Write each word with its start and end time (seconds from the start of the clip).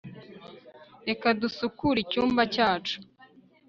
reka 1.07 1.27
dusukure 1.41 1.97
icyumba 2.05 2.41
cyacu 2.53 2.95